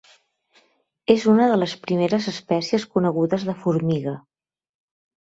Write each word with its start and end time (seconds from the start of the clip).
És 1.15 1.25
una 1.33 1.49
de 1.51 1.59
les 1.63 1.75
primeres 1.83 2.29
espècies 2.31 2.87
conegudes 2.97 3.47
de 3.51 3.55
formiga. 3.67 4.15